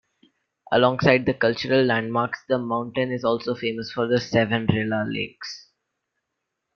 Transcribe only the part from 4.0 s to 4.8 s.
the Seven